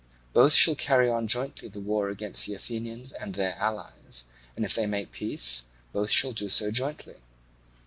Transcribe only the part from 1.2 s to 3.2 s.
jointly the war against the Athenians